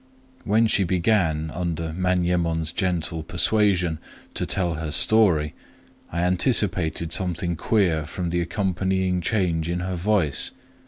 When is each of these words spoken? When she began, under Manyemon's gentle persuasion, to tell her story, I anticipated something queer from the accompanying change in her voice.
When 0.45 0.65
she 0.65 0.83
began, 0.83 1.51
under 1.51 1.93
Manyemon's 1.93 2.71
gentle 2.71 3.21
persuasion, 3.21 3.99
to 4.33 4.47
tell 4.47 4.73
her 4.73 4.89
story, 4.89 5.53
I 6.11 6.23
anticipated 6.23 7.13
something 7.13 7.55
queer 7.55 8.07
from 8.07 8.31
the 8.31 8.41
accompanying 8.41 9.21
change 9.21 9.69
in 9.69 9.81
her 9.81 9.95
voice. 9.95 10.49